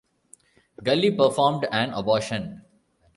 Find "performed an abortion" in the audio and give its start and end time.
1.11-2.63